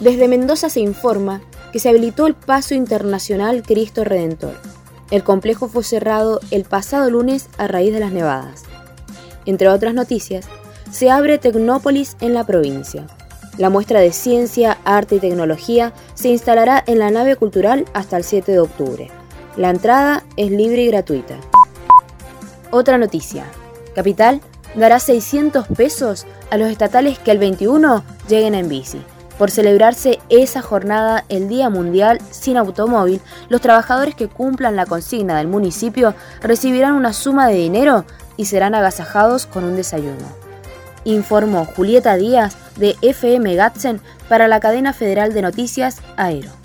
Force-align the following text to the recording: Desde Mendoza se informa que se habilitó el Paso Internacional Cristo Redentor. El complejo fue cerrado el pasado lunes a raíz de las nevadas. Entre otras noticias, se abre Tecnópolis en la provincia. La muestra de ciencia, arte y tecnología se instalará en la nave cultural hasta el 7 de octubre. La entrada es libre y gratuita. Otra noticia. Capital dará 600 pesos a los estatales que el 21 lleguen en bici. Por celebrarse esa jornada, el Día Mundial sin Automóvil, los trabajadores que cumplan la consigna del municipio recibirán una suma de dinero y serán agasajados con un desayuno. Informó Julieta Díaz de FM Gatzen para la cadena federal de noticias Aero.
Desde 0.00 0.28
Mendoza 0.28 0.68
se 0.68 0.80
informa 0.80 1.40
que 1.72 1.78
se 1.78 1.88
habilitó 1.88 2.26
el 2.26 2.34
Paso 2.34 2.74
Internacional 2.74 3.62
Cristo 3.62 4.04
Redentor. 4.04 4.56
El 5.10 5.22
complejo 5.22 5.68
fue 5.68 5.84
cerrado 5.84 6.40
el 6.50 6.64
pasado 6.64 7.10
lunes 7.10 7.48
a 7.58 7.68
raíz 7.68 7.92
de 7.92 8.00
las 8.00 8.12
nevadas. 8.12 8.62
Entre 9.46 9.68
otras 9.68 9.94
noticias, 9.94 10.46
se 10.90 11.10
abre 11.10 11.38
Tecnópolis 11.38 12.16
en 12.20 12.34
la 12.34 12.44
provincia. 12.44 13.06
La 13.58 13.70
muestra 13.70 14.00
de 14.00 14.12
ciencia, 14.12 14.78
arte 14.84 15.16
y 15.16 15.20
tecnología 15.20 15.92
se 16.14 16.28
instalará 16.28 16.82
en 16.86 16.98
la 16.98 17.10
nave 17.10 17.36
cultural 17.36 17.84
hasta 17.92 18.16
el 18.16 18.24
7 18.24 18.50
de 18.50 18.58
octubre. 18.58 19.10
La 19.56 19.70
entrada 19.70 20.24
es 20.36 20.50
libre 20.50 20.82
y 20.82 20.88
gratuita. 20.88 21.36
Otra 22.72 22.98
noticia. 22.98 23.44
Capital 23.94 24.40
dará 24.74 24.98
600 24.98 25.68
pesos 25.68 26.26
a 26.50 26.56
los 26.56 26.68
estatales 26.68 27.20
que 27.20 27.30
el 27.30 27.38
21 27.38 28.02
lleguen 28.28 28.56
en 28.56 28.68
bici. 28.68 29.00
Por 29.38 29.50
celebrarse 29.50 30.20
esa 30.28 30.62
jornada, 30.62 31.24
el 31.28 31.48
Día 31.48 31.68
Mundial 31.68 32.20
sin 32.30 32.56
Automóvil, 32.56 33.20
los 33.48 33.60
trabajadores 33.60 34.14
que 34.14 34.28
cumplan 34.28 34.76
la 34.76 34.86
consigna 34.86 35.38
del 35.38 35.48
municipio 35.48 36.14
recibirán 36.40 36.94
una 36.94 37.12
suma 37.12 37.48
de 37.48 37.54
dinero 37.54 38.04
y 38.36 38.46
serán 38.46 38.74
agasajados 38.74 39.46
con 39.46 39.64
un 39.64 39.76
desayuno. 39.76 40.28
Informó 41.04 41.64
Julieta 41.64 42.16
Díaz 42.16 42.56
de 42.76 42.96
FM 43.02 43.56
Gatzen 43.56 44.00
para 44.28 44.48
la 44.48 44.60
cadena 44.60 44.92
federal 44.92 45.34
de 45.34 45.42
noticias 45.42 46.00
Aero. 46.16 46.63